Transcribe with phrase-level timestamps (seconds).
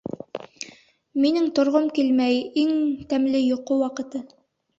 [1.25, 2.73] Минең торғом килмәй, иң
[3.13, 4.25] тәмле йоҡо ваҡыты!